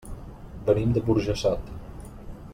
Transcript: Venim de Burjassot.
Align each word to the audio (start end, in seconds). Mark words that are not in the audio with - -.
Venim 0.69 0.95
de 0.95 1.03
Burjassot. 1.11 1.71